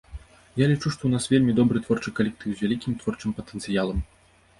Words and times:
Я 0.59 0.65
лічу, 0.69 0.87
што 0.93 1.03
ў 1.05 1.11
нас 1.15 1.27
вельмі 1.33 1.53
добры 1.59 1.81
творчы 1.85 2.13
калектыў, 2.21 2.49
з 2.55 2.59
вялікім 2.65 2.95
творчым 3.03 3.37
патэнцыялам. 3.41 4.01